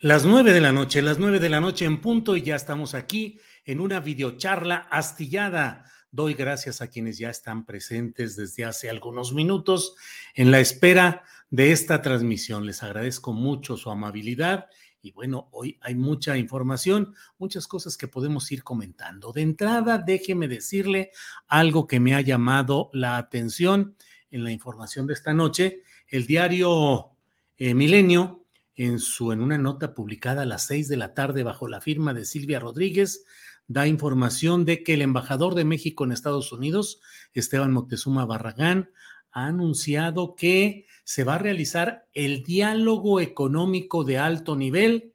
[0.00, 2.94] Las nueve de la noche, las nueve de la noche en punto y ya estamos
[2.94, 5.86] aquí en una videocharla astillada.
[6.12, 9.96] Doy gracias a quienes ya están presentes desde hace algunos minutos
[10.36, 12.64] en la espera de esta transmisión.
[12.64, 14.66] Les agradezco mucho su amabilidad
[15.02, 19.32] y bueno, hoy hay mucha información, muchas cosas que podemos ir comentando.
[19.32, 21.10] De entrada, déjeme decirle
[21.48, 23.96] algo que me ha llamado la atención
[24.30, 25.82] en la información de esta noche.
[26.06, 27.16] El diario
[27.56, 28.44] eh, Milenio
[28.78, 32.14] en, su, en una nota publicada a las seis de la tarde bajo la firma
[32.14, 33.24] de Silvia Rodríguez,
[33.66, 37.00] da información de que el embajador de México en Estados Unidos,
[37.34, 38.90] Esteban Moctezuma Barragán,
[39.32, 45.12] ha anunciado que se va a realizar el diálogo económico de alto nivel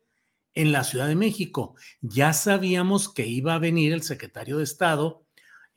[0.53, 1.75] en la Ciudad de México.
[2.01, 5.25] Ya sabíamos que iba a venir el secretario de Estado,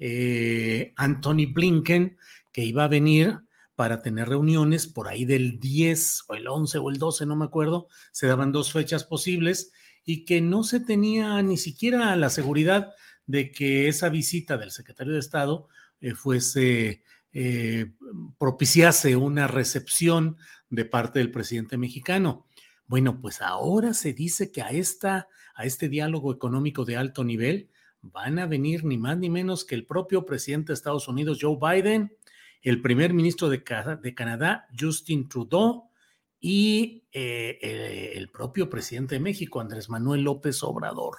[0.01, 2.19] eh, Anthony Blinken,
[2.53, 3.39] que iba a venir
[3.77, 7.45] para tener reuniones por ahí del 10 o el 11 o el 12, no me
[7.45, 9.71] acuerdo, se daban dos fechas posibles
[10.05, 12.95] y que no se tenía ni siquiera la seguridad
[13.27, 15.69] de que esa visita del secretario de Estado
[16.01, 17.93] eh, fuese, eh,
[18.39, 20.39] propiciase una recepción
[20.71, 22.47] de parte del presidente mexicano.
[22.87, 27.69] Bueno, pues ahora se dice que a, esta, a este diálogo económico de alto nivel
[28.01, 31.59] van a venir ni más ni menos que el propio presidente de Estados Unidos, Joe
[31.61, 32.17] Biden,
[32.63, 35.91] el primer ministro de, Canadá, Justin Trudeau,
[36.39, 41.17] y eh, el propio presidente de México, Andrés Manuel López Obrador.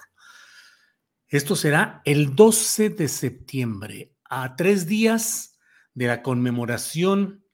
[1.26, 5.58] Esto será el 12 de septiembre, a tres días
[5.92, 7.44] de la conmemoración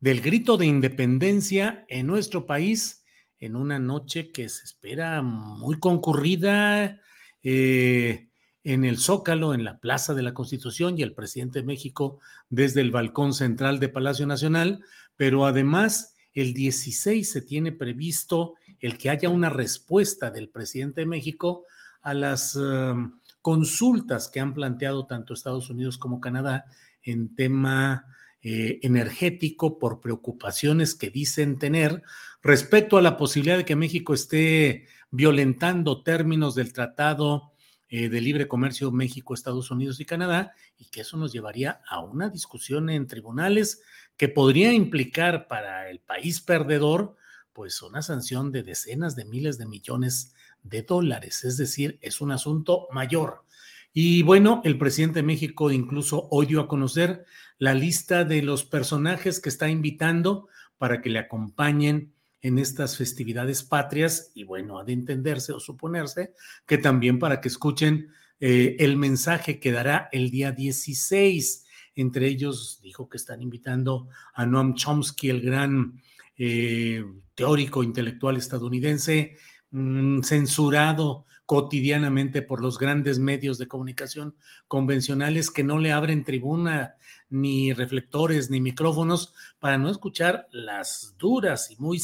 [0.00, 3.04] del grito de independencia en nuestro país,
[3.40, 7.00] en una noche que se espera muy concurrida.
[7.42, 8.27] Eh,
[8.68, 12.20] en el Zócalo, en la Plaza de la Constitución y el presidente de México
[12.50, 14.84] desde el balcón central de Palacio Nacional,
[15.16, 21.06] pero además el 16 se tiene previsto el que haya una respuesta del presidente de
[21.06, 21.64] México
[22.02, 26.66] a las um, consultas que han planteado tanto Estados Unidos como Canadá
[27.02, 28.04] en tema
[28.42, 32.02] eh, energético por preocupaciones que dicen tener
[32.42, 37.54] respecto a la posibilidad de que México esté violentando términos del tratado
[37.90, 42.00] eh, de libre comercio México, Estados Unidos y Canadá, y que eso nos llevaría a
[42.00, 43.82] una discusión en tribunales
[44.16, 47.16] que podría implicar para el país perdedor,
[47.52, 52.32] pues una sanción de decenas de miles de millones de dólares, es decir, es un
[52.32, 53.44] asunto mayor.
[53.92, 57.24] Y bueno, el presidente de México incluso hoy dio a conocer
[57.58, 63.62] la lista de los personajes que está invitando para que le acompañen en estas festividades
[63.62, 66.34] patrias y bueno, ha de entenderse o suponerse
[66.66, 68.10] que también para que escuchen
[68.40, 71.66] eh, el mensaje que dará el día 16.
[71.96, 76.00] Entre ellos dijo que están invitando a Noam Chomsky, el gran
[76.36, 77.04] eh,
[77.34, 79.36] teórico intelectual estadounidense,
[79.72, 84.36] mm, censurado cotidianamente por los grandes medios de comunicación
[84.68, 86.96] convencionales que no le abren tribuna
[87.30, 92.00] ni reflectores ni micrófonos para no escuchar las duras y muy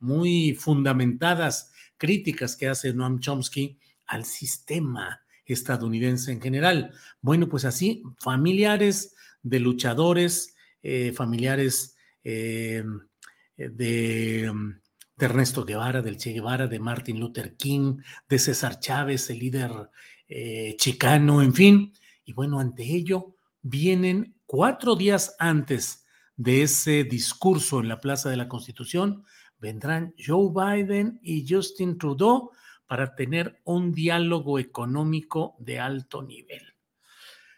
[0.00, 6.92] muy fundamentadas críticas que hace Noam Chomsky al sistema estadounidense en general.
[7.20, 12.84] Bueno, pues así, familiares de luchadores, eh, familiares eh,
[13.56, 14.52] de,
[15.18, 17.98] Ernesto Guevara, del Che Guevara, de Martin Luther King,
[18.28, 19.72] de César Chávez, el líder
[20.28, 21.92] eh, chicano, en fin.
[22.24, 26.04] Y bueno, ante ello vienen cuatro días antes
[26.36, 29.24] de ese discurso en la Plaza de la Constitución,
[29.60, 32.50] vendrán Joe Biden y Justin Trudeau
[32.86, 36.62] para tener un diálogo económico de alto nivel.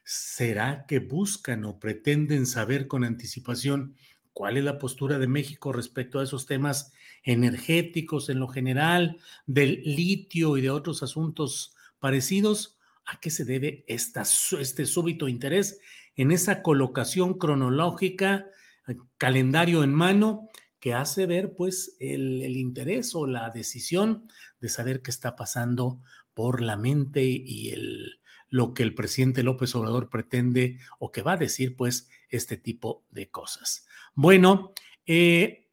[0.05, 3.95] ¿Será que buscan o pretenden saber con anticipación
[4.33, 6.93] cuál es la postura de México respecto a esos temas
[7.23, 12.77] energéticos en lo general, del litio y de otros asuntos parecidos?
[13.05, 14.25] ¿A qué se debe esta,
[14.59, 15.81] este súbito interés
[16.17, 18.47] en esa colocación cronológica,
[18.89, 20.49] eh, calendario en mano,
[20.81, 24.29] que hace ver pues el, interés o la decisión
[24.61, 26.01] de saber qué está pasando
[26.35, 31.33] por la mente y el, lo que el presidente López Obrador pretende o que va
[31.33, 33.87] a decir pues este tipo de cosas.
[34.15, 34.73] Bueno,
[35.07, 35.70] eh,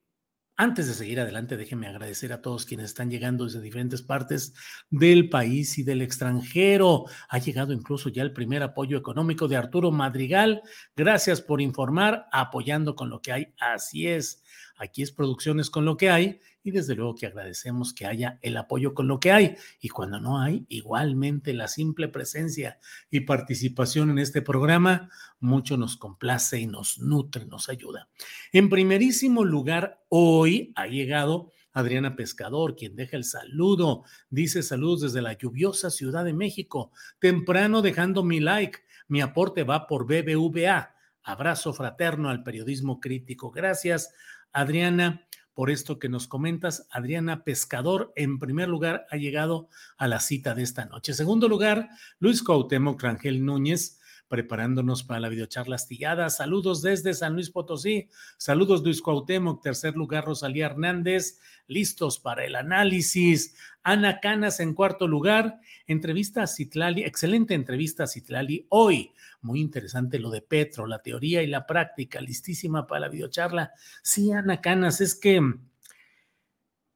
[0.57, 4.55] antes de seguir adelante, déjenme agradecer a todos quienes están llegando desde diferentes partes
[4.89, 7.05] del país y del extranjero.
[7.29, 10.63] Ha llegado incluso ya el primer apoyo económico de Arturo Madrigal.
[10.95, 13.53] Gracias por informar, apoyando con lo que hay.
[13.59, 14.43] Así es.
[14.77, 18.57] Aquí es Producciones con lo que hay y desde luego que agradecemos que haya el
[18.57, 22.77] apoyo con lo que hay y cuando no hay, igualmente la simple presencia
[23.09, 25.09] y participación en este programa
[25.39, 28.09] mucho nos complace y nos nutre, nos ayuda.
[28.51, 35.21] En primerísimo lugar, hoy ha llegado Adriana Pescador, quien deja el saludo, dice saludos desde
[35.21, 40.95] la lluviosa Ciudad de México, temprano dejando mi like, mi aporte va por BBVA.
[41.23, 43.51] Abrazo fraterno al periodismo crítico.
[43.51, 44.13] Gracias
[44.53, 45.26] Adriana,
[45.57, 46.87] por esto que nos comentas.
[46.91, 51.13] Adriana Pescador, en primer lugar, ha llegado a la cita de esta noche.
[51.13, 51.89] En segundo lugar,
[52.19, 53.96] Luis Cuauhtémoc Rangel Núñez,
[54.27, 56.29] preparándonos para la videocharla astillada.
[56.29, 58.09] Saludos desde San Luis Potosí.
[58.37, 59.61] Saludos Luis Cuauhtémoc.
[59.61, 61.39] Tercer lugar, Rosalía Hernández.
[61.67, 63.55] Listos para el análisis.
[63.83, 65.59] Ana Canas en cuarto lugar.
[65.85, 67.03] Entrevista a Citlali.
[67.03, 69.11] Excelente entrevista a Citlali hoy.
[69.41, 72.21] Muy interesante lo de Petro, la teoría y la práctica.
[72.21, 73.71] Listísima para la videocharla.
[74.01, 75.41] Sí, Ana Canas, es que...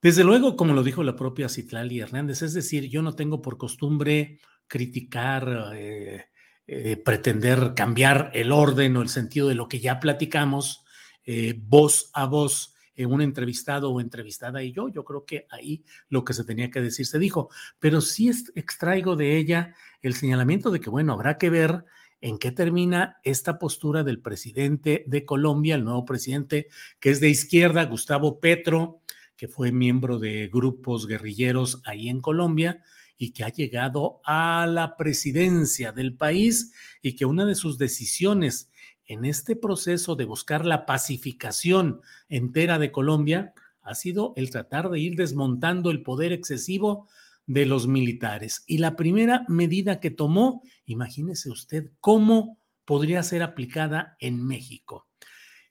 [0.01, 3.60] Desde luego, como lo dijo la propia Citlali Hernández, es decir, yo no tengo por
[3.60, 6.25] costumbre criticar, eh,
[6.74, 10.86] eh, pretender cambiar el orden o el sentido de lo que ya platicamos
[11.26, 14.88] eh, voz a voz en un entrevistado o entrevistada y yo.
[14.88, 19.18] Yo creo que ahí lo que se tenía que decir se dijo, pero sí extraigo
[19.18, 21.84] de ella el señalamiento de que, bueno, habrá que ver
[22.22, 26.70] en qué termina esta postura del presidente de Colombia, el nuevo presidente
[27.02, 29.02] que es de izquierda, Gustavo Petro,
[29.36, 32.82] que fue miembro de grupos guerrilleros ahí en Colombia
[33.22, 36.74] y que ha llegado a la presidencia del país
[37.04, 38.72] y que una de sus decisiones
[39.06, 43.54] en este proceso de buscar la pacificación entera de Colombia
[43.84, 47.08] ha sido el tratar de ir desmontando el poder excesivo
[47.46, 48.64] de los militares.
[48.66, 55.06] Y la primera medida que tomó, imagínese usted cómo podría ser aplicada en México.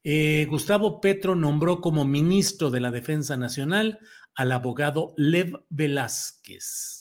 [0.05, 3.99] Eh, Gustavo Petro nombró como ministro de la Defensa Nacional
[4.37, 7.00] al abogado Lev Velázquez.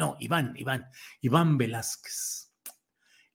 [0.00, 0.86] No, Iván, Iván,
[1.20, 2.54] Iván Velázquez.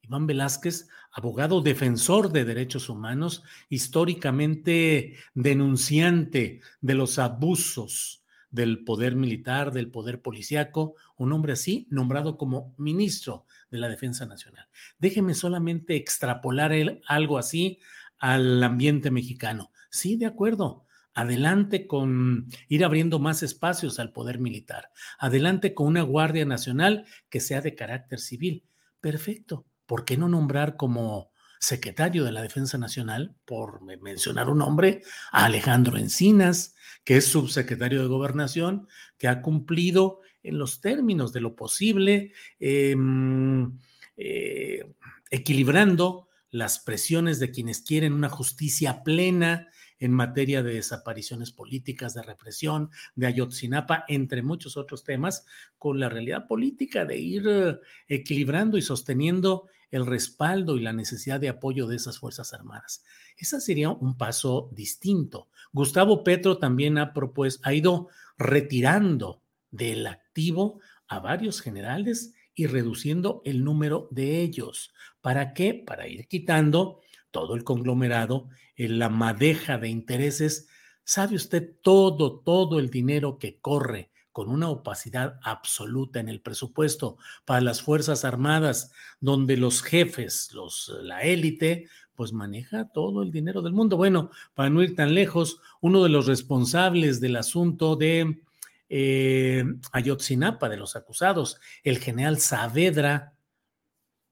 [0.01, 9.73] Iván Velázquez, abogado defensor de derechos humanos, históricamente denunciante de los abusos del poder militar,
[9.73, 14.67] del poder policiaco, un hombre así nombrado como ministro de la Defensa Nacional.
[14.97, 16.71] Déjeme solamente extrapolar
[17.05, 17.77] algo así
[18.17, 19.71] al ambiente mexicano.
[19.91, 20.84] Sí, de acuerdo
[21.15, 27.39] adelante con ir abriendo más espacios al poder militar, adelante con una Guardia Nacional que
[27.39, 28.65] sea de carácter civil.
[29.01, 29.65] Perfecto.
[29.85, 35.01] ¿Por qué no nombrar como secretario de la Defensa Nacional, por mencionar un nombre,
[35.31, 38.87] a Alejandro Encinas, que es subsecretario de Gobernación,
[39.17, 43.79] que ha cumplido en los términos de lo posible, em,
[44.17, 44.93] eh,
[45.31, 52.23] equilibrando las presiones de quienes quieren una justicia plena, en materia de desapariciones políticas, de
[52.23, 55.45] represión, de Ayotzinapa, entre muchos otros temas,
[55.77, 61.39] con la realidad política de ir eh, equilibrando y sosteniendo el respaldo y la necesidad
[61.39, 63.03] de apoyo de esas Fuerzas Armadas.
[63.37, 65.49] Ese sería un paso distinto.
[65.71, 73.41] Gustavo Petro también ha propuesto, ha ido retirando del activo a varios generales y reduciendo
[73.45, 74.93] el número de ellos.
[75.21, 75.73] ¿Para qué?
[75.73, 77.01] Para ir quitando
[77.35, 80.69] todo el conglomerado, en la madeja de intereses,
[81.03, 87.17] sabe usted todo, todo el dinero que corre con una opacidad absoluta en el presupuesto
[87.43, 93.61] para las Fuerzas Armadas, donde los jefes, los, la élite, pues maneja todo el dinero
[93.61, 93.97] del mundo.
[93.97, 98.39] Bueno, para no ir tan lejos, uno de los responsables del asunto de
[98.87, 103.34] eh, Ayotzinapa, de los acusados, el general Saavedra,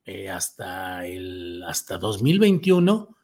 [0.06, 3.16] eh, hasta, el, hasta 2021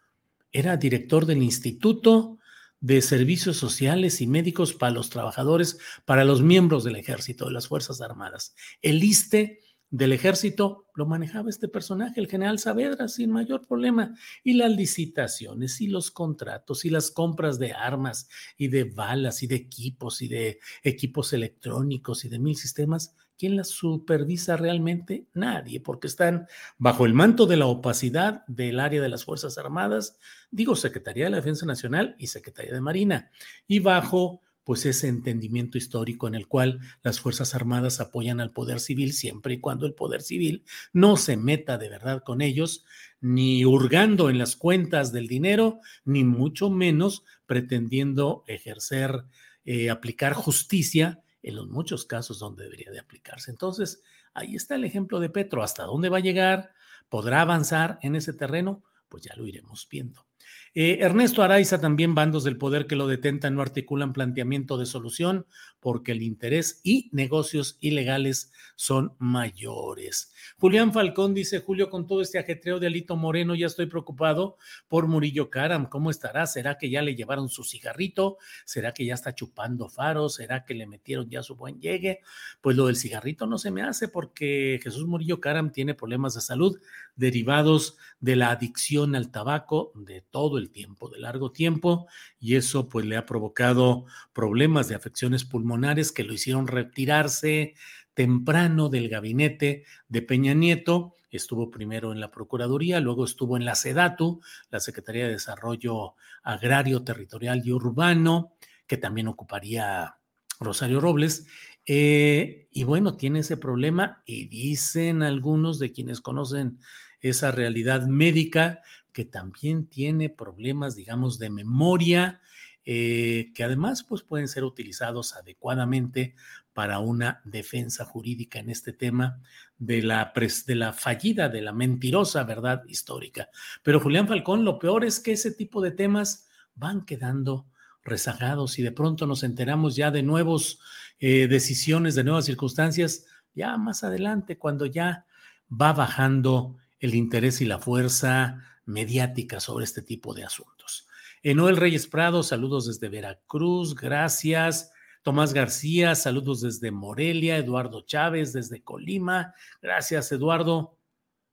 [0.51, 2.39] era director del Instituto
[2.79, 7.67] de Servicios Sociales y Médicos para los Trabajadores, para los miembros del Ejército, de las
[7.67, 8.55] Fuerzas Armadas.
[8.81, 9.59] El ISTE
[9.91, 14.15] del ejército lo manejaba este personaje, el general Saavedra, sin mayor problema.
[14.43, 19.47] Y las licitaciones y los contratos y las compras de armas y de balas y
[19.47, 25.25] de equipos y de equipos electrónicos y de mil sistemas, ¿quién las supervisa realmente?
[25.33, 30.19] Nadie, porque están bajo el manto de la opacidad del área de las Fuerzas Armadas,
[30.51, 33.31] digo Secretaría de la Defensa Nacional y Secretaría de Marina,
[33.65, 38.79] y bajo pues ese entendimiento histórico en el cual las Fuerzas Armadas apoyan al poder
[38.79, 42.85] civil siempre y cuando el poder civil no se meta de verdad con ellos,
[43.19, 49.23] ni hurgando en las cuentas del dinero, ni mucho menos pretendiendo ejercer,
[49.65, 53.51] eh, aplicar justicia en los muchos casos donde debería de aplicarse.
[53.51, 54.01] Entonces,
[54.33, 55.63] ahí está el ejemplo de Petro.
[55.63, 56.73] ¿Hasta dónde va a llegar?
[57.09, 58.83] ¿Podrá avanzar en ese terreno?
[59.07, 60.28] Pues ya lo iremos viendo.
[60.75, 65.45] Eh, Ernesto Araiza, también bandos del poder que lo detentan no articulan planteamiento de solución
[65.79, 70.33] porque el interés y negocios ilegales son mayores.
[70.57, 74.57] Julián Falcón dice, Julio, con todo este ajetreo de Alito Moreno, ya estoy preocupado
[74.87, 75.87] por Murillo Caram.
[75.87, 76.45] ¿Cómo estará?
[76.45, 78.37] ¿Será que ya le llevaron su cigarrito?
[78.65, 80.35] ¿Será que ya está chupando faros?
[80.35, 82.19] ¿Será que le metieron ya su buen llegue?
[82.61, 86.41] Pues lo del cigarrito no se me hace porque Jesús Murillo Caram tiene problemas de
[86.41, 86.79] salud
[87.15, 92.07] derivados de la adicción al tabaco de todo el tiempo, de largo tiempo,
[92.39, 97.73] y eso pues le ha provocado problemas de afecciones pulmonares que lo hicieron retirarse
[98.13, 101.15] temprano del gabinete de Peña Nieto.
[101.31, 107.03] Estuvo primero en la Procuraduría, luego estuvo en la SEDATU, la Secretaría de Desarrollo Agrario,
[107.03, 108.53] Territorial y Urbano,
[108.87, 110.17] que también ocuparía
[110.59, 111.47] Rosario Robles.
[111.85, 116.79] Eh, y bueno, tiene ese problema y dicen algunos de quienes conocen
[117.21, 122.41] esa realidad médica que también tiene problemas, digamos, de memoria,
[122.85, 126.35] eh, que además pues, pueden ser utilizados adecuadamente
[126.73, 129.41] para una defensa jurídica en este tema
[129.77, 130.33] de la,
[130.65, 133.49] de la fallida, de la mentirosa verdad histórica.
[133.83, 137.67] Pero Julián Falcón, lo peor es que ese tipo de temas van quedando
[138.03, 140.79] rezagados y de pronto nos enteramos ya de nuevas
[141.19, 145.25] eh, decisiones, de nuevas circunstancias, ya más adelante, cuando ya
[145.69, 151.07] va bajando el interés y la fuerza mediática sobre este tipo de asuntos.
[151.41, 154.91] Enoel Reyes Prado, saludos desde Veracruz, gracias.
[155.21, 157.57] Tomás García, saludos desde Morelia.
[157.57, 159.53] Eduardo Chávez, desde Colima.
[159.81, 160.97] Gracias, Eduardo.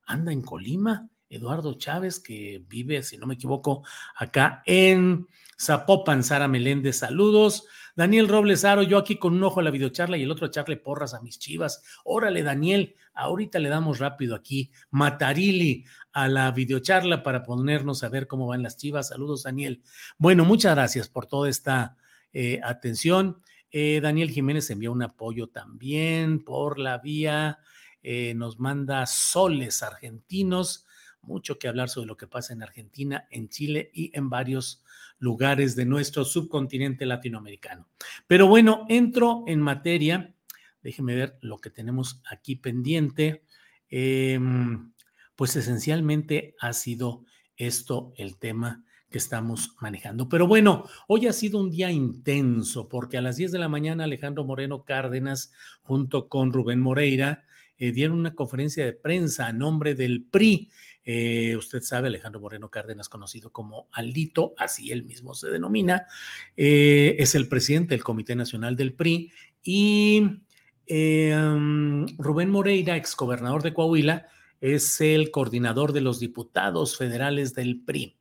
[0.07, 1.09] Anda en Colima.
[1.28, 3.85] Eduardo Chávez, que vive, si no me equivoco,
[4.16, 5.26] acá en
[5.61, 7.67] Zapopan, Sara Meléndez, saludos.
[7.97, 10.49] Daniel Robles Aro, yo aquí con un ojo a la videocharla y el otro a
[10.49, 11.83] echarle porras a mis chivas.
[12.05, 18.27] Órale, Daniel, ahorita le damos rápido aquí, Matarili, a la videocharla para ponernos a ver
[18.27, 19.09] cómo van las chivas.
[19.09, 19.83] Saludos, Daniel.
[20.19, 21.97] Bueno, muchas gracias por toda esta
[22.35, 23.41] eh, atención.
[23.71, 27.61] Eh, Daniel Jiménez envió un apoyo también por la vía,
[28.03, 30.87] eh, nos manda soles argentinos,
[31.23, 34.85] mucho que hablar sobre lo que pasa en Argentina, en Chile y en varios
[35.18, 37.88] lugares de nuestro subcontinente latinoamericano.
[38.26, 40.35] Pero bueno, entro en materia.
[40.82, 43.42] Déjeme ver lo que tenemos aquí pendiente.
[43.88, 44.92] Em,
[45.35, 47.25] pues esencialmente ha sido
[47.56, 50.28] esto el tema que estamos manejando.
[50.28, 54.04] Pero bueno, hoy ha sido un día intenso porque a las 10 de la mañana
[54.04, 57.44] Alejandro Moreno Cárdenas junto con Rubén Moreira
[57.78, 60.70] eh, dieron una conferencia de prensa a nombre del PRI
[61.09, 66.07] eh, usted sabe, Alejandro Moreno Cárdenas, conocido como Alito, así él mismo se denomina,
[66.57, 69.31] eh, es el presidente del Comité Nacional del PRI
[69.63, 70.43] y
[70.89, 74.27] eh, um, Rubén Moreira, exgobernador de Coahuila,
[74.61, 78.15] es el coordinador de los diputados federales del PRI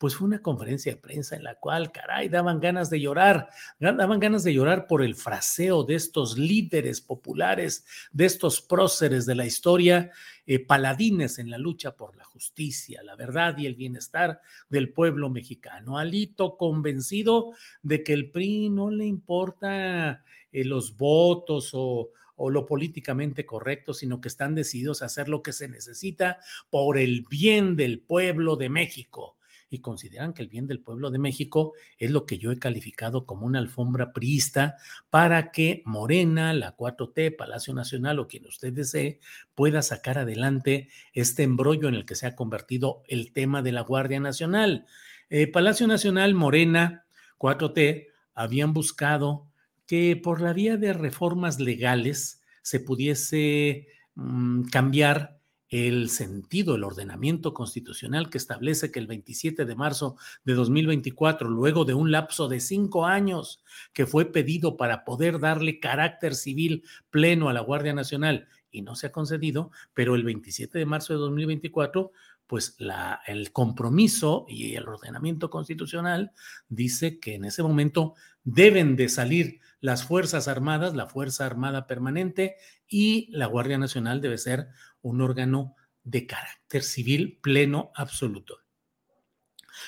[0.00, 4.18] pues fue una conferencia de prensa en la cual, caray, daban ganas de llorar, daban
[4.18, 9.44] ganas de llorar por el fraseo de estos líderes populares, de estos próceres de la
[9.44, 10.10] historia,
[10.46, 14.40] eh, paladines en la lucha por la justicia, la verdad y el bienestar
[14.70, 15.98] del pueblo mexicano.
[15.98, 17.52] Alito convencido
[17.82, 23.92] de que el PRI no le importa eh, los votos o, o lo políticamente correcto,
[23.92, 26.38] sino que están decididos a hacer lo que se necesita
[26.70, 29.36] por el bien del pueblo de México
[29.70, 33.24] y consideran que el bien del pueblo de México es lo que yo he calificado
[33.24, 34.76] como una alfombra priista
[35.08, 39.20] para que Morena, la 4T, Palacio Nacional o quien usted desee
[39.54, 43.82] pueda sacar adelante este embrollo en el que se ha convertido el tema de la
[43.82, 44.86] Guardia Nacional.
[45.30, 47.06] Eh, Palacio Nacional, Morena,
[47.38, 49.46] 4T habían buscado
[49.86, 55.39] que por la vía de reformas legales se pudiese mm, cambiar
[55.70, 61.84] el sentido, el ordenamiento constitucional que establece que el 27 de marzo de 2024, luego
[61.84, 63.62] de un lapso de cinco años
[63.92, 68.96] que fue pedido para poder darle carácter civil pleno a la Guardia Nacional y no
[68.96, 72.12] se ha concedido, pero el 27 de marzo de 2024
[72.50, 76.32] pues la, el compromiso y el ordenamiento constitucional
[76.68, 82.56] dice que en ese momento deben de salir las Fuerzas Armadas, la Fuerza Armada Permanente
[82.88, 84.66] y la Guardia Nacional debe ser
[85.02, 88.58] un órgano de carácter civil pleno absoluto.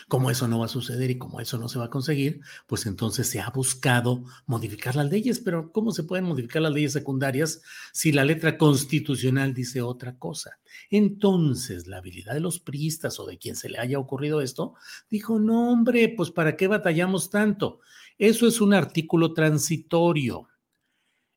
[0.09, 2.87] Como eso no va a suceder y como eso no se va a conseguir, pues
[2.87, 7.63] entonces se ha buscado modificar las leyes, pero ¿cómo se pueden modificar las leyes secundarias
[7.93, 10.59] si la letra constitucional dice otra cosa?
[10.91, 14.75] Entonces, la habilidad de los priistas o de quien se le haya ocurrido esto,
[15.11, 17.81] dijo, no hombre, pues ¿para qué batallamos tanto?
[18.19, 20.49] Eso es un artículo transitorio.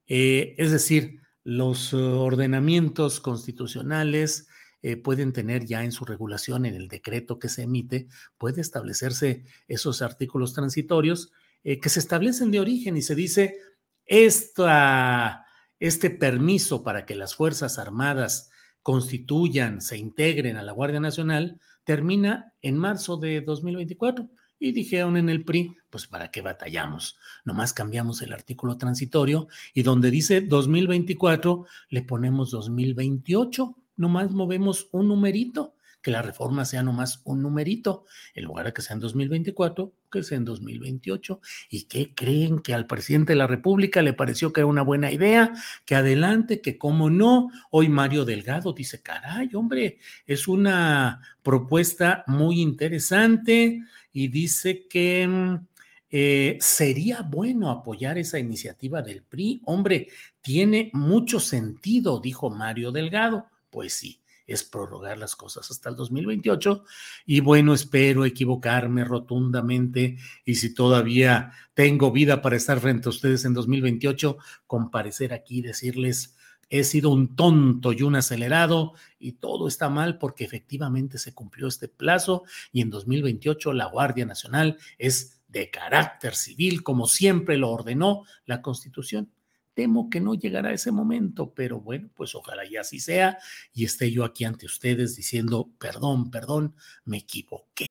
[0.07, 4.47] Eh, es decir, los eh, ordenamientos constitucionales
[4.81, 9.45] eh, pueden tener ya en su regulación, en el decreto que se emite, puede establecerse
[9.67, 11.31] esos artículos transitorios
[11.63, 13.57] eh, que se establecen de origen y se dice,
[14.05, 15.45] esta,
[15.79, 18.49] este permiso para que las Fuerzas Armadas
[18.81, 24.29] constituyan, se integren a la Guardia Nacional, termina en marzo de 2024.
[24.59, 27.17] Y dijeron en el PRI, pues ¿para qué batallamos?
[27.43, 35.09] Nomás cambiamos el artículo transitorio y donde dice 2024 le ponemos 2028, nomás movemos un
[35.09, 39.91] numerito, que la reforma sea nomás un numerito, en lugar de que sea en 2024,
[40.11, 41.41] que sea en 2028.
[41.71, 45.11] ¿Y qué creen que al presidente de la República le pareció que era una buena
[45.11, 45.51] idea?
[45.83, 47.49] Que adelante, que cómo no.
[47.71, 49.97] Hoy Mario Delgado dice, caray, hombre,
[50.27, 53.81] es una propuesta muy interesante
[54.15, 55.67] y dice que mm,
[56.09, 59.61] eh, sería bueno apoyar esa iniciativa del PRI.
[59.65, 60.07] Hombre,
[60.39, 63.47] tiene mucho sentido, dijo Mario Delgado.
[63.69, 66.85] Pues sí, es prorrogar las cosas hasta el 2028.
[67.25, 73.43] Y bueno, espero equivocarme rotundamente y si todavía tengo vida para estar frente a ustedes
[73.43, 76.34] en 2028, comparecer aquí y decirles
[76.69, 81.67] he sido un tonto y un acelerado y todo está mal porque efectivamente se cumplió
[81.67, 87.71] este plazo y en 2028 la Guardia Nacional es de carácter civil como siempre lo
[87.71, 89.31] ordenó la Constitución.
[89.73, 93.37] Temo que no llegará ese momento, pero bueno, pues ojalá ya así sea
[93.73, 97.87] y esté yo aquí ante ustedes diciendo, perdón, perdón, me equivoqué.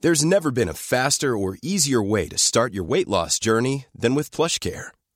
[0.00, 4.14] There's never been a faster or easier way to start your weight loss journey than
[4.14, 4.90] with PlushCare.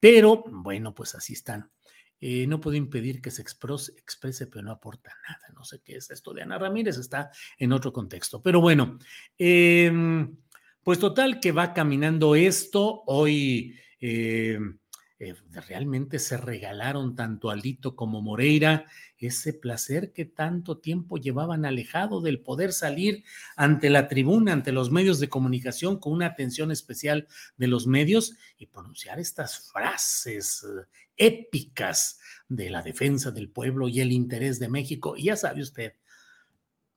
[0.00, 1.70] Pero bueno, pues así están.
[2.22, 5.54] Eh, no puedo impedir que se exprese, pero no aporta nada.
[5.54, 8.42] No sé qué es esto de Ana Ramírez, está en otro contexto.
[8.42, 8.98] Pero bueno,
[9.38, 9.90] eh,
[10.82, 13.02] pues total que va caminando esto.
[13.06, 14.58] Hoy eh,
[15.20, 15.34] eh,
[15.68, 18.86] realmente se regalaron tanto Alito como Moreira
[19.18, 23.22] ese placer que tanto tiempo llevaban alejado del poder salir
[23.54, 27.28] ante la tribuna, ante los medios de comunicación con una atención especial
[27.58, 30.86] de los medios y pronunciar estas frases eh,
[31.18, 35.18] épicas de la defensa del pueblo y el interés de México.
[35.18, 35.92] Y ya sabe usted,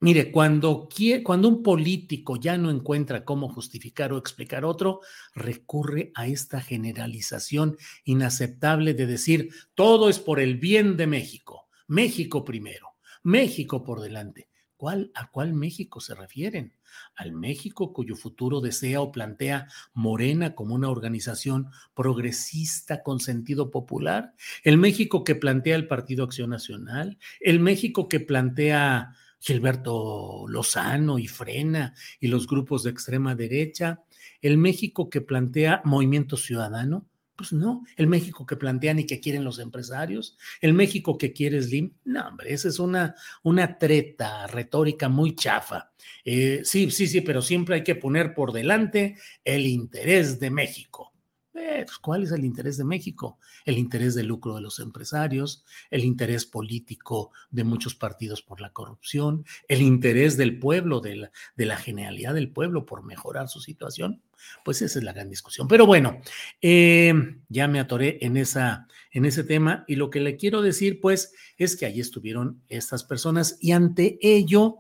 [0.04, 0.90] Mire, cuando,
[1.24, 5.00] cuando un político ya no encuentra cómo justificar o explicar otro,
[5.34, 12.44] recurre a esta generalización inaceptable de decir, todo es por el bien de México, México
[12.44, 14.50] primero, México por delante.
[14.76, 16.74] ¿Cuál, ¿A cuál México se refieren?
[17.16, 24.34] ¿Al México cuyo futuro desea o plantea Morena como una organización progresista con sentido popular?
[24.66, 27.18] ¿El México que plantea el Partido Acción Nacional?
[27.40, 34.02] ¿El México que plantea Gilberto Lozano y Frena y los grupos de extrema derecha,
[34.42, 39.44] el México que plantea Movimiento Ciudadano, Pues no, el México que plantean y que quieren
[39.44, 45.10] los empresarios, el México que quiere Slim, no, hombre, esa es una, una treta retórica
[45.10, 45.92] muy chafa.
[46.24, 51.13] Eh, sí, sí, sí, pero siempre hay que poner por delante el interés de México.
[51.56, 53.38] Eh, pues, ¿Cuál es el interés de México?
[53.66, 58.72] El interés del lucro de los empresarios, el interés político de muchos partidos por la
[58.72, 63.60] corrupción, el interés del pueblo, de la, de la genialidad del pueblo por mejorar su
[63.60, 64.22] situación.
[64.66, 65.68] Pues esa es la gran discusión.
[65.68, 66.20] Pero bueno,
[66.62, 67.14] eh,
[67.50, 71.34] ya me atoré en, esa, en ese tema y lo que le quiero decir, pues,
[71.58, 74.78] es que allí estuvieron estas personas y ante ello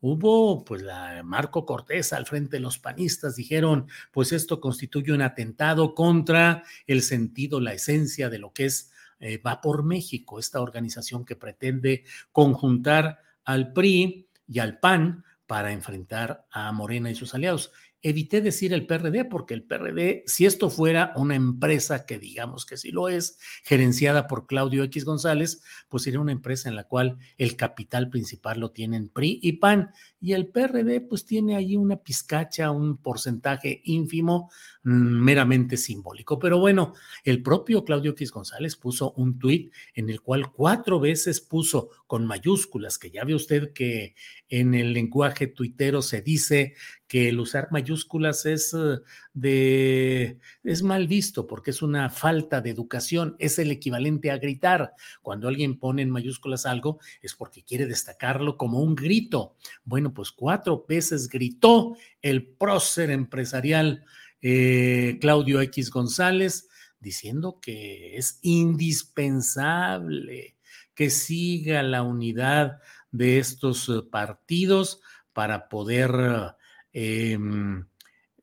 [0.00, 5.22] hubo, pues, la Marco Cortés al frente de los panistas, dijeron, pues esto constituye un
[5.22, 10.60] atentado contra el sentido, la esencia de lo que es eh, Va por México, esta
[10.60, 17.34] organización que pretende conjuntar al PRI y al PAN para enfrentar a Morena y sus
[17.34, 17.72] aliados.
[18.08, 22.76] Evité decir el PRD porque el PRD, si esto fuera una empresa que digamos que
[22.76, 27.18] sí lo es, gerenciada por Claudio X González, pues sería una empresa en la cual
[27.36, 29.90] el capital principal lo tienen PRI y PAN.
[30.26, 34.50] Y el PRD pues tiene ahí una pizcacha, un porcentaje ínfimo,
[34.82, 36.36] mm, meramente simbólico.
[36.40, 41.40] Pero bueno, el propio Claudio X González puso un tuit en el cual cuatro veces
[41.40, 44.16] puso con mayúsculas, que ya ve usted que
[44.48, 46.74] en el lenguaje tuitero se dice
[47.06, 48.98] que el usar mayúsculas es eh,
[49.36, 54.94] de es mal visto porque es una falta de educación, es el equivalente a gritar.
[55.20, 59.54] Cuando alguien pone en mayúsculas algo es porque quiere destacarlo como un grito.
[59.84, 64.06] Bueno, pues cuatro veces gritó el prócer empresarial
[64.40, 70.56] eh, Claudio X González diciendo que es indispensable
[70.94, 72.78] que siga la unidad
[73.10, 75.02] de estos eh, partidos
[75.34, 76.56] para poder
[76.98, 77.86] Em,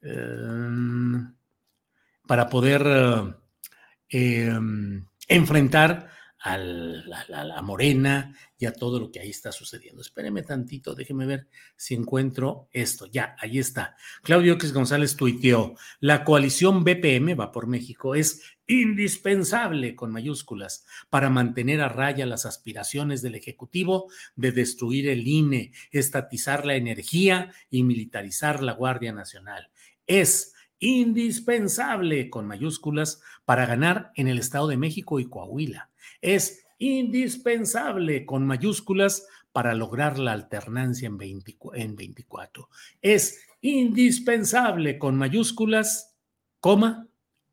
[0.04, 1.34] em,
[2.28, 2.84] para poder
[4.10, 6.12] em, enfrentar
[6.46, 10.02] a morena y a todo lo que ahí está sucediendo.
[10.02, 13.06] Espéreme tantito, déjeme ver si encuentro esto.
[13.06, 13.96] Ya, ahí está.
[14.24, 21.30] Claudio X González tuiteó, la coalición BPM, va por México, es indispensable con mayúsculas para
[21.30, 27.84] mantener a raya las aspiraciones del Ejecutivo de destruir el INE, estatizar la energía y
[27.84, 29.70] militarizar la Guardia Nacional.
[30.08, 35.90] Es indispensable con mayúsculas para ganar en el Estado de México y Coahuila
[36.24, 41.18] es indispensable con mayúsculas para lograr la alternancia en,
[41.96, 42.70] 24.
[43.02, 46.16] Es indispensable con mayúsculas,
[46.60, 47.08] coma,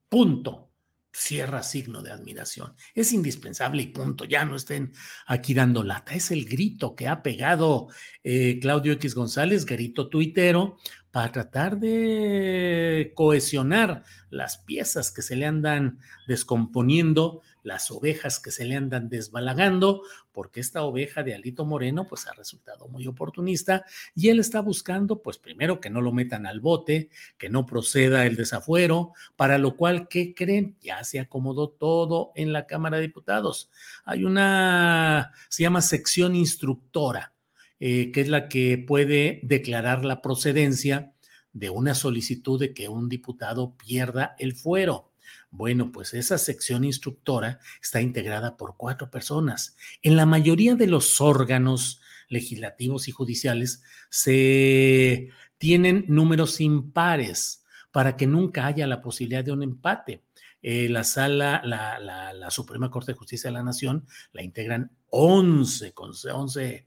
[0.08, 0.68] punto.
[1.12, 2.74] Cierra signo de admiración.
[2.94, 4.24] Es indispensable y punto.
[4.24, 4.92] Ya no estén
[5.26, 6.14] aquí dando lata.
[6.14, 7.88] Es el grito que ha pegado
[8.22, 10.78] eh, Claudio X González, grito tuitero,
[11.10, 18.64] para tratar de cohesionar las piezas que se le andan descomponiendo las ovejas que se
[18.64, 24.28] le andan desbalagando, porque esta oveja de Alito Moreno pues ha resultado muy oportunista y
[24.28, 28.36] él está buscando pues primero que no lo metan al bote, que no proceda el
[28.36, 30.76] desafuero, para lo cual, ¿qué creen?
[30.80, 33.70] Ya se acomodó todo en la Cámara de Diputados.
[34.04, 37.32] Hay una, se llama sección instructora,
[37.80, 41.12] eh, que es la que puede declarar la procedencia
[41.52, 45.12] de una solicitud de que un diputado pierda el fuero.
[45.50, 49.76] Bueno, pues esa sección instructora está integrada por cuatro personas.
[50.02, 58.26] En la mayoría de los órganos legislativos y judiciales se tienen números impares para que
[58.26, 60.22] nunca haya la posibilidad de un empate.
[60.62, 66.66] Eh, la sala, la, Suprema Corte de Justicia de la Nación la integran 11, 11
[66.66, 66.86] eh,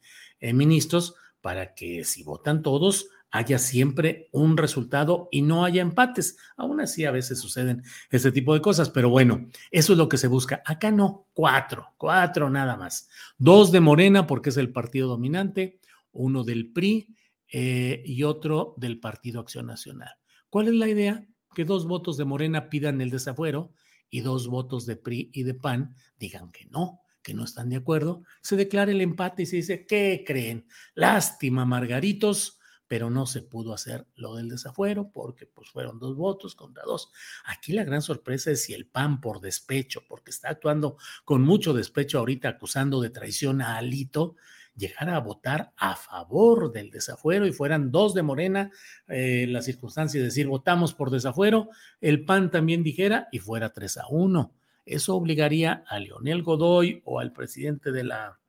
[0.52, 6.38] ministros para que si votan todos, haya siempre un resultado y no haya empates.
[6.56, 10.20] Aún así, a veces suceden este tipo de cosas, pero bueno, eso es lo que
[10.20, 10.62] se busca.
[10.66, 13.10] Acá no, cuatro, cuatro nada más.
[13.40, 15.80] Dos de Morena, porque es el partido dominante,
[16.12, 17.08] uno del PRI
[17.52, 20.12] eh, y otro del Partido Acción Nacional.
[20.50, 21.26] ¿Cuál es la idea?
[21.56, 23.74] Que dos votos de Morena pidan el desafuero
[24.12, 27.78] y dos votos de PRI y de PAN digan que no, que no están de
[27.78, 28.24] acuerdo.
[28.42, 30.68] Se declara el empate y se dice, ¿qué creen?
[30.94, 32.60] Lástima, Margaritos
[32.94, 37.12] pero no se pudo hacer lo del desafuero porque pues fueron dos votos contra dos.
[37.46, 41.74] Aquí la gran sorpresa es si el PAN por despecho, porque está actuando con mucho
[41.74, 44.36] despecho ahorita acusando de traición a Alito,
[44.76, 48.70] llegara a votar a favor del desafuero y fueran dos de Morena,
[49.08, 53.98] eh, la circunstancia de decir votamos por desafuero, el PAN también dijera y fuera tres
[53.98, 54.54] a uno.
[54.86, 58.40] Eso obligaría a Leonel Godoy o al presidente de la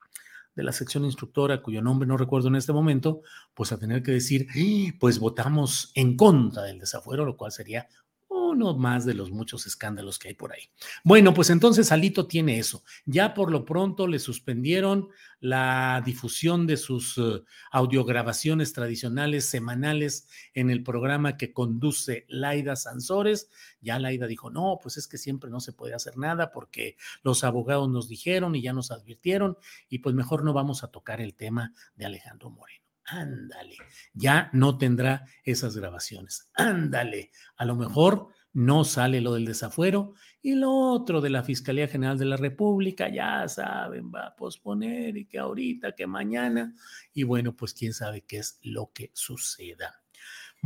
[0.54, 3.22] de la sección instructora, cuyo nombre no recuerdo en este momento,
[3.54, 4.46] pues a tener que decir,
[5.00, 7.88] pues votamos en contra del desafuero, lo cual sería
[8.54, 10.70] uno más de los muchos escándalos que hay por ahí.
[11.04, 12.82] Bueno, pues entonces Alito tiene eso.
[13.04, 15.08] Ya por lo pronto le suspendieron
[15.40, 23.50] la difusión de sus uh, audiograbaciones tradicionales semanales en el programa que conduce Laida Sansores.
[23.80, 27.44] Ya Laida dijo, no, pues es que siempre no se puede hacer nada porque los
[27.44, 31.34] abogados nos dijeron y ya nos advirtieron y pues mejor no vamos a tocar el
[31.34, 32.84] tema de Alejandro Moreno.
[33.06, 33.76] Ándale,
[34.14, 36.48] ya no tendrá esas grabaciones.
[36.54, 41.88] Ándale, a lo mejor no sale lo del desafuero y lo otro de la Fiscalía
[41.88, 46.74] General de la República, ya saben, va a posponer y que ahorita, que mañana,
[47.12, 50.00] y bueno, pues quién sabe qué es lo que suceda.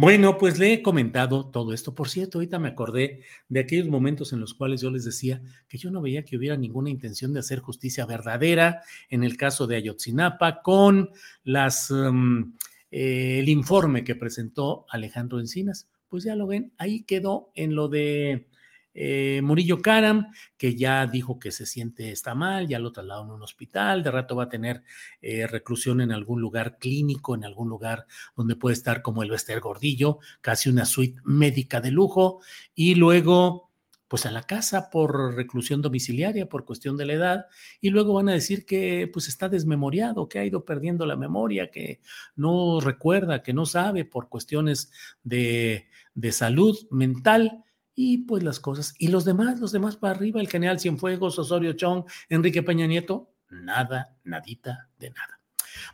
[0.00, 1.92] Bueno, pues le he comentado todo esto.
[1.92, 5.76] Por cierto, ahorita me acordé de aquellos momentos en los cuales yo les decía que
[5.76, 9.74] yo no veía que hubiera ninguna intención de hacer justicia verdadera en el caso de
[9.74, 11.10] Ayotzinapa con
[11.42, 12.54] las, um,
[12.92, 15.88] eh, el informe que presentó Alejandro Encinas.
[16.08, 18.48] Pues ya lo ven, ahí quedó en lo de
[18.94, 23.34] eh, Murillo Karam, que ya dijo que se siente, está mal, ya lo trasladaron a
[23.34, 24.82] un hospital, de rato va a tener
[25.22, 29.60] eh, reclusión en algún lugar clínico, en algún lugar donde puede estar como el Bester
[29.60, 32.40] Gordillo, casi una suite médica de lujo,
[32.74, 33.67] y luego
[34.08, 37.46] pues a la casa por reclusión domiciliaria, por cuestión de la edad,
[37.80, 41.70] y luego van a decir que pues está desmemoriado, que ha ido perdiendo la memoria,
[41.70, 42.00] que
[42.34, 44.90] no recuerda, que no sabe por cuestiones
[45.22, 47.64] de, de salud mental,
[48.00, 48.94] y pues las cosas.
[48.96, 53.32] Y los demás, los demás para arriba, el general Cienfuegos, Osorio Chong, Enrique Peña Nieto,
[53.50, 55.40] nada, nadita de nada.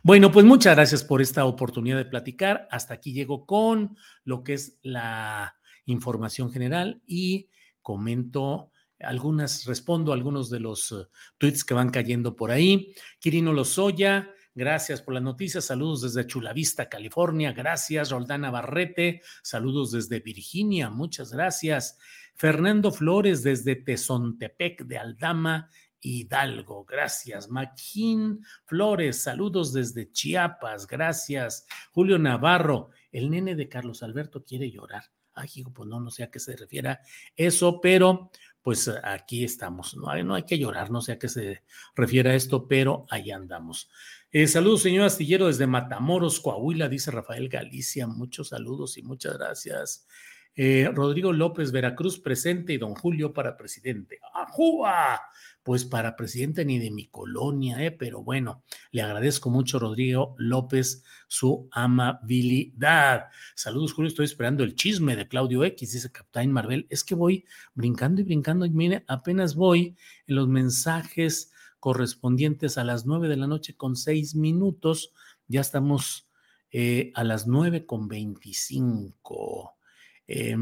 [0.03, 2.67] Bueno, pues muchas gracias por esta oportunidad de platicar.
[2.69, 7.49] Hasta aquí llego con lo que es la información general y
[7.85, 12.95] comento algunas, respondo a algunos de los uh, tweets que van cayendo por ahí.
[13.19, 15.65] Quirino Lozoya, Gracias por las noticias.
[15.65, 17.51] Saludos desde Chulavista, California.
[17.51, 19.21] Gracias, Roldana Barrete.
[19.43, 20.89] Saludos desde Virginia.
[20.89, 21.97] Muchas gracias.
[22.35, 25.69] Fernando Flores desde Tezontepec de Aldama,
[25.99, 26.85] Hidalgo.
[26.85, 27.49] Gracias.
[27.49, 30.87] Maquín Flores, saludos desde Chiapas.
[30.87, 31.67] Gracias.
[31.91, 35.03] Julio Navarro, el nene de Carlos Alberto quiere llorar.
[35.35, 37.01] Ay, pues no, no sé a qué se refiera
[37.35, 39.95] eso, pero pues aquí estamos.
[39.95, 41.61] No hay, no hay que llorar, no sé a qué se
[41.95, 43.91] refiere a esto, pero ahí andamos.
[44.31, 48.07] Eh, saludos, señor Astillero, desde Matamoros, Coahuila, dice Rafael Galicia.
[48.07, 50.07] Muchos saludos y muchas gracias.
[50.57, 54.19] Eh, Rodrigo López, Veracruz presente y don Julio para presidente.
[54.33, 55.19] ¡Ajúa!
[55.63, 57.91] Pues para presidente ni de mi colonia, ¿eh?
[57.91, 63.25] pero bueno, le agradezco mucho, Rodrigo López, su amabilidad.
[63.55, 66.85] Saludos, Julio, estoy esperando el chisme de Claudio X, dice Captain Marvel.
[66.89, 69.95] Es que voy brincando y brincando, y mire, apenas voy
[70.27, 75.13] en los mensajes correspondientes a las nueve de la noche con seis minutos.
[75.47, 76.29] Ya estamos
[76.71, 79.74] eh, a las nueve con veinticinco.
[80.27, 80.55] Eh,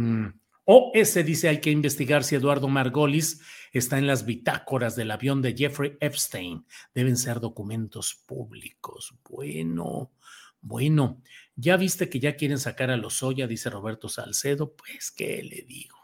[0.65, 3.41] o ese dice hay que investigar si Eduardo Margolis
[3.73, 6.65] está en las bitácoras del avión de Jeffrey Epstein.
[6.93, 9.13] Deben ser documentos públicos.
[9.29, 10.13] Bueno,
[10.61, 11.21] bueno.
[11.55, 14.73] Ya viste que ya quieren sacar a los Lozoya, dice Roberto Salcedo.
[14.75, 15.97] Pues, ¿qué le digo?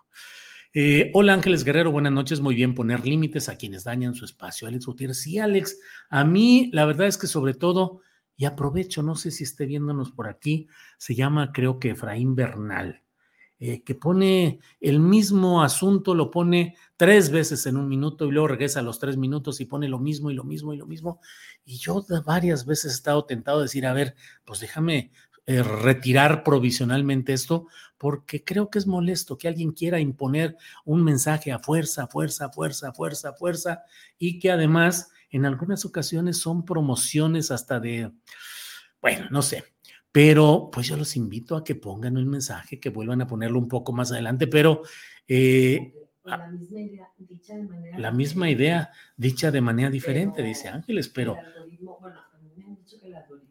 [0.72, 2.42] Eh, hola Ángeles Guerrero, buenas noches.
[2.42, 4.68] Muy bien, poner límites a quienes dañan su espacio.
[4.68, 8.02] Alex Gutiérrez, sí, Alex, a mí la verdad es que sobre todo,
[8.36, 10.68] y aprovecho, no sé si esté viéndonos por aquí,
[10.98, 13.02] se llama creo que Efraín Bernal,
[13.60, 18.48] eh, que pone el mismo asunto, lo pone tres veces en un minuto y luego
[18.48, 21.20] regresa a los tres minutos y pone lo mismo y lo mismo y lo mismo.
[21.66, 25.12] Y yo varias veces he estado tentado de decir, a ver, pues déjame
[25.46, 27.68] eh, retirar provisionalmente esto,
[27.98, 32.94] porque creo que es molesto que alguien quiera imponer un mensaje a fuerza, fuerza, fuerza,
[32.94, 33.84] fuerza, fuerza,
[34.18, 38.12] y que además en algunas ocasiones son promociones hasta de,
[39.02, 39.64] bueno, no sé,
[40.12, 43.68] pero pues yo los invito a que pongan el mensaje, que vuelvan a ponerlo un
[43.68, 44.84] poco más adelante, pero...
[45.28, 45.94] Eh,
[46.24, 51.10] la misma idea, dicha de manera, la misma idea, dicha de manera diferente, dice Ángeles,
[51.10, 51.38] pero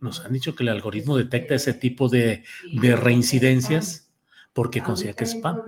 [0.00, 4.12] nos han dicho que el algoritmo detecta ese tipo de, de reincidencias
[4.52, 5.62] porque considera que es spam.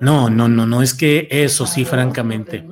[0.00, 2.66] No, no, no, no, es que eso sí, francamente.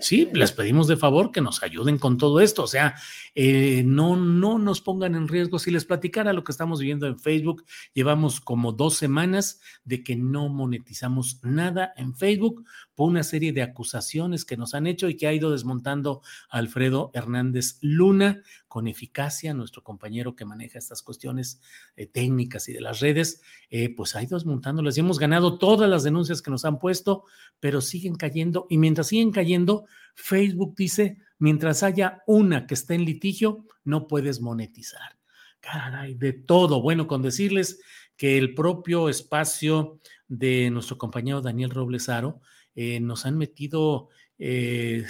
[0.00, 2.94] Sí, les pedimos de favor que nos ayuden con todo esto, o sea,
[3.38, 5.58] eh, no, no nos pongan en riesgo.
[5.58, 10.16] Si les platicara lo que estamos viendo en Facebook, llevamos como dos semanas de que
[10.16, 15.18] no monetizamos nada en Facebook por una serie de acusaciones que nos han hecho y
[15.18, 21.60] que ha ido desmontando Alfredo Hernández Luna con eficacia, nuestro compañero que maneja estas cuestiones
[21.96, 25.90] eh, técnicas y de las redes, eh, pues ha ido desmontándolas y hemos ganado todas
[25.90, 27.24] las denuncias que nos han puesto,
[27.60, 29.84] pero siguen cayendo y mientras siguen cayendo,
[30.16, 35.16] Facebook dice, mientras haya una que esté en litigio, no puedes monetizar.
[35.60, 36.82] Caray, de todo.
[36.82, 37.80] Bueno, con decirles
[38.16, 42.40] que el propio espacio de nuestro compañero Daniel Roblesaro
[42.74, 45.06] eh, nos han metido eh,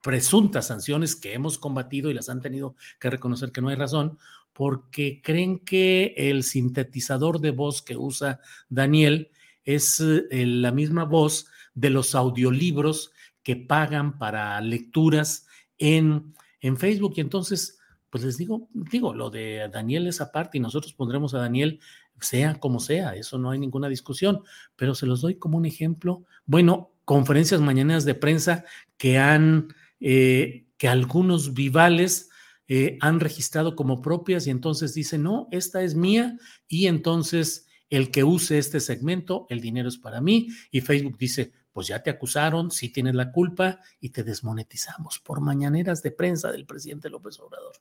[0.00, 4.18] presuntas sanciones que hemos combatido y las han tenido que reconocer que no hay razón,
[4.52, 9.30] porque creen que el sintetizador de voz que usa Daniel
[9.64, 13.12] es eh, la misma voz de los audiolibros
[13.44, 15.46] que pagan para lecturas
[15.78, 17.14] en, en Facebook.
[17.16, 17.78] Y entonces,
[18.10, 21.78] pues les digo, digo, lo de Daniel es aparte y nosotros pondremos a Daniel
[22.20, 24.42] sea como sea, eso no hay ninguna discusión,
[24.76, 26.24] pero se los doy como un ejemplo.
[26.46, 28.64] Bueno, conferencias mañanas de prensa
[28.96, 32.30] que han, eh, que algunos vivales
[32.66, 38.10] eh, han registrado como propias y entonces dicen, no, esta es mía y entonces el
[38.10, 42.08] que use este segmento, el dinero es para mí y Facebook dice, pues ya te
[42.08, 47.38] acusaron, sí tienes la culpa y te desmonetizamos por mañaneras de prensa del presidente López
[47.40, 47.74] Obrador.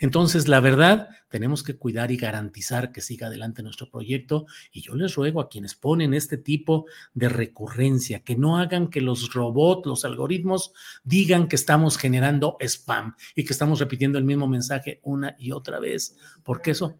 [0.00, 4.96] Entonces, la verdad, tenemos que cuidar y garantizar que siga adelante nuestro proyecto y yo
[4.96, 9.86] les ruego a quienes ponen este tipo de recurrencia que no hagan que los robots,
[9.86, 10.72] los algoritmos
[11.04, 15.78] digan que estamos generando spam y que estamos repitiendo el mismo mensaje una y otra
[15.78, 16.98] vez, porque eso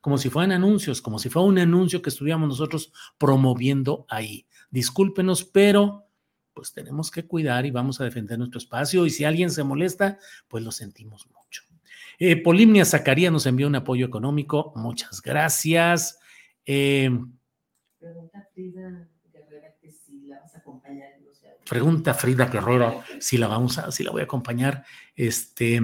[0.00, 4.46] como si fueran anuncios, como si fuera un anuncio que estuviéramos nosotros promoviendo ahí.
[4.74, 6.08] Discúlpenos, pero
[6.52, 10.18] pues tenemos que cuidar y vamos a defender nuestro espacio y si alguien se molesta,
[10.48, 11.62] pues lo sentimos mucho.
[12.18, 14.72] Eh, Polimnia Zacarías nos envió un apoyo económico.
[14.74, 16.18] Muchas gracias.
[16.66, 17.08] Eh,
[18.00, 21.10] pregunta Frida Guerrera que si la vas a acompañar.
[21.70, 24.84] Pregunta Frida Guerrero si la vamos a, si la voy a acompañar.
[25.14, 25.80] Este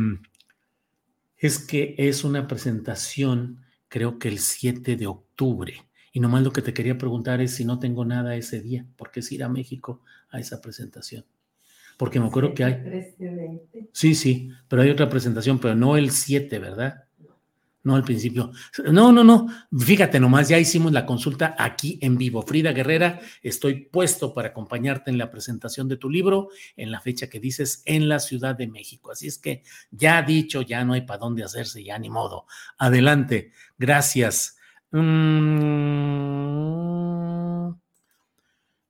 [1.37, 5.90] es que es una presentación, creo que el 7 de octubre.
[6.13, 9.21] Y nomás lo que te quería preguntar es si no tengo nada ese día, porque
[9.21, 11.25] es ir a México a esa presentación
[12.01, 13.67] porque me acuerdo que hay.
[13.93, 17.05] Sí, sí, pero hay otra presentación, pero no el 7, ¿verdad?
[17.83, 18.53] No al principio.
[18.91, 19.47] No, no, no.
[19.79, 22.41] Fíjate nomás, ya hicimos la consulta aquí en vivo.
[22.41, 27.29] Frida Guerrera, estoy puesto para acompañarte en la presentación de tu libro en la fecha
[27.29, 29.11] que dices en la Ciudad de México.
[29.11, 32.47] Así es que ya dicho, ya no hay para dónde hacerse, ya ni modo.
[32.79, 33.53] Adelante.
[33.77, 34.57] Gracias.
[34.93, 36.01] Mm.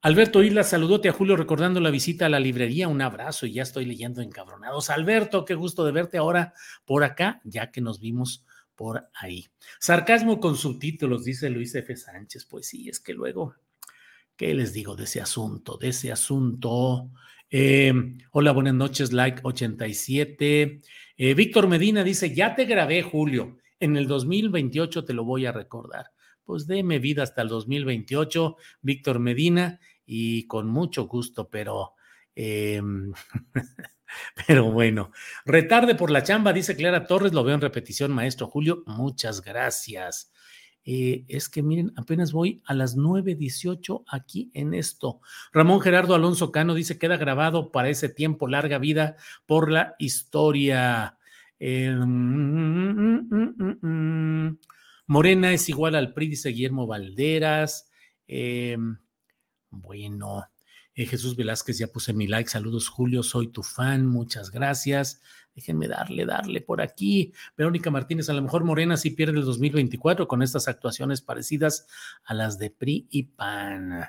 [0.03, 2.87] Alberto Isla, saludote a Julio recordando la visita a la librería.
[2.87, 4.89] Un abrazo y ya estoy leyendo encabronados.
[4.89, 8.43] Alberto, qué gusto de verte ahora por acá, ya que nos vimos
[8.75, 9.47] por ahí.
[9.79, 11.95] Sarcasmo con subtítulos, dice Luis F.
[11.95, 12.45] Sánchez.
[12.45, 13.53] Pues sí, es que luego,
[14.35, 15.77] ¿qué les digo de ese asunto?
[15.77, 17.11] De ese asunto.
[17.51, 17.93] Eh,
[18.31, 20.81] hola, buenas noches, like 87.
[21.17, 23.59] Eh, Víctor Medina dice, ya te grabé, Julio.
[23.81, 26.11] En el 2028 te lo voy a recordar.
[26.43, 31.95] Pues déme vida hasta el 2028, Víctor Medina y con mucho gusto, pero...
[32.35, 33.11] Em,
[34.47, 35.11] pero bueno,
[35.45, 40.31] retarde por la chamba, dice Clara Torres, lo veo en repetición, maestro Julio, muchas gracias.
[40.83, 45.21] Eh, es que miren, apenas voy a las 9.18 aquí en esto.
[45.51, 49.15] Ramón Gerardo Alonso Cano dice, queda grabado para ese tiempo, larga vida
[49.47, 51.17] por la historia.
[51.61, 54.59] Mm, mm, mm,
[55.05, 57.87] Morena es igual al PRI, dice Guillermo Valderas.
[58.27, 58.97] Em,
[59.69, 60.47] bueno,
[60.95, 62.49] eh, Jesús Velázquez, ya puse mi like.
[62.49, 64.07] Saludos, Julio, soy tu fan.
[64.07, 65.21] Muchas gracias.
[65.53, 67.31] Déjenme darle, darle por aquí.
[67.55, 71.85] Verónica Martínez, a lo mejor Morena sí pierde el 2024 con estas actuaciones parecidas
[72.23, 74.05] a las de PRI y PAN.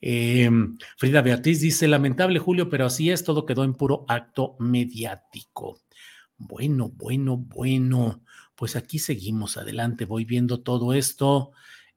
[0.00, 5.78] Em, Frida Beatriz dice, lamentable Julio, pero así es, todo quedó en puro acto mediático.
[6.46, 8.22] Bueno, bueno, bueno,
[8.54, 11.52] pues aquí seguimos adelante, voy viendo todo esto.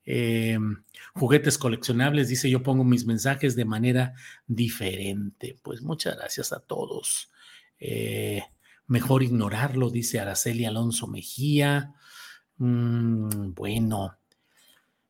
[0.06, 4.14] Em, juguetes coleccionables, dice yo pongo mis mensajes de manera
[4.46, 5.58] diferente.
[5.64, 7.32] Pues muchas gracias a todos.
[7.80, 8.44] Eh,
[8.88, 11.94] mejor ignorarlo, dice Araceli Alonso Mejía.
[12.58, 14.18] Mm, bueno,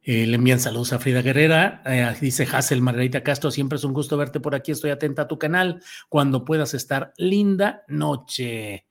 [0.01, 1.81] eh, le envían saludos a Frida Guerrera.
[1.85, 4.71] Eh, dice Hazel Margarita Castro, siempre es un gusto verte por aquí.
[4.71, 5.81] Estoy atenta a tu canal.
[6.09, 8.85] Cuando puedas estar, linda noche.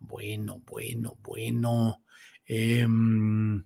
[0.00, 2.02] Bueno, bueno, bueno.
[2.44, 3.64] Em,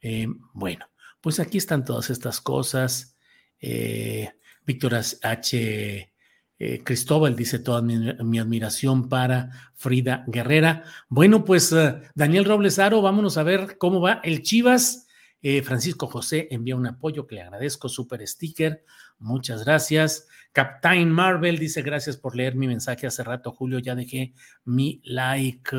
[0.00, 0.86] em, bueno,
[1.20, 3.16] pues aquí están todas estas cosas.
[3.58, 4.30] Eh,
[4.66, 6.12] Víctor H.
[6.62, 10.84] Eh, Cristóbal dice toda mi, admiración para Frida Guerrera.
[11.08, 15.06] Bueno, pues eh, Daniel Robles Aro, vámonos a ver cómo va el Chivas.
[15.64, 18.84] Francisco José envía un apoyo que le agradezco, super sticker.
[19.20, 20.26] Muchas gracias.
[20.52, 23.78] Captain Marvel dice gracias por leer mi mensaje hace rato, Julio.
[23.78, 24.32] Ya dejé
[24.64, 25.70] mi like.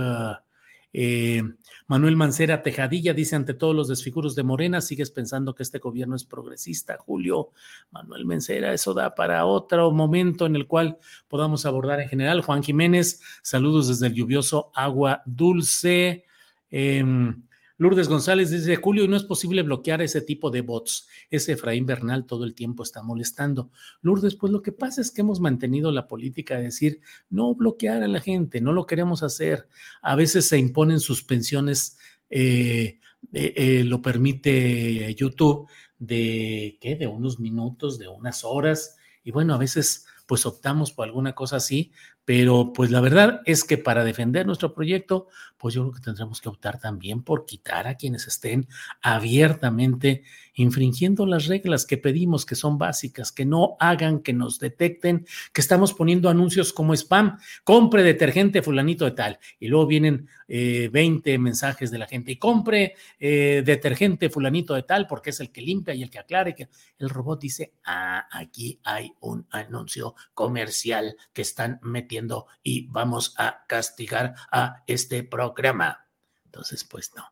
[0.93, 1.41] Eh,
[1.87, 6.15] Manuel Mancera Tejadilla dice, ante todos los desfiguros de Morena, sigues pensando que este gobierno
[6.15, 7.51] es progresista, Julio.
[7.91, 12.41] Manuel Mancera, eso da para otro momento en el cual podamos abordar en general.
[12.41, 16.25] Juan Jiménez, saludos desde el lluvioso Agua Dulce.
[16.69, 17.43] Em,
[17.81, 21.07] Lourdes González dice, Julio, no es posible bloquear ese tipo de bots.
[21.31, 23.71] Ese Efraín Bernal todo el tiempo está molestando.
[24.03, 27.01] Lourdes, pues lo que pasa es que hemos mantenido la política de decir,
[27.31, 29.67] no bloquear a la gente, no lo queremos hacer.
[30.03, 31.97] A veces se imponen suspensiones,
[32.29, 32.99] eh,
[33.33, 35.67] eh, eh, lo permite YouTube,
[35.97, 36.95] de, ¿qué?
[36.95, 38.95] De unos minutos, de unas horas.
[39.23, 41.91] Y bueno, a veces pues optamos por alguna cosa así,
[42.23, 45.27] pero pues la verdad es que para defender nuestro proyecto,
[45.61, 48.67] pues yo creo que tendremos que optar también por quitar a quienes estén
[48.99, 50.23] abiertamente
[50.55, 55.61] infringiendo las reglas que pedimos, que son básicas, que no hagan que nos detecten, que
[55.61, 61.37] estamos poniendo anuncios como spam, compre detergente fulanito de tal, y luego vienen 20 eh,
[61.37, 65.61] mensajes de la gente, y compre eh, detergente fulanito de tal, porque es el que
[65.61, 71.15] limpia y el que aclare, que el robot dice, ah, aquí hay un anuncio comercial
[71.33, 75.23] que están metiendo y vamos a castigar a este
[75.53, 76.07] programa.
[76.45, 77.23] Entonces, pues no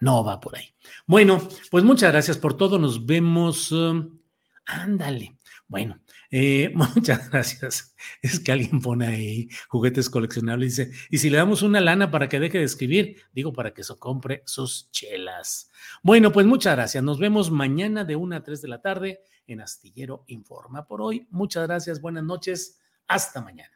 [0.00, 0.74] no va por ahí.
[1.06, 2.78] Bueno, pues muchas gracias por todo.
[2.78, 3.72] Nos vemos.
[3.72, 4.18] Um,
[4.66, 5.36] ándale.
[5.68, 6.00] Bueno,
[6.30, 7.94] eh, muchas gracias.
[8.22, 12.10] Es que alguien pone ahí juguetes coleccionables y dice, y si le damos una lana
[12.10, 15.70] para que deje de escribir, digo para que se compre sus chelas.
[16.02, 17.02] Bueno, pues muchas gracias.
[17.02, 20.86] Nos vemos mañana de 1 a 3 de la tarde en Astillero Informa.
[20.86, 23.75] Por hoy, muchas gracias, buenas noches, hasta mañana.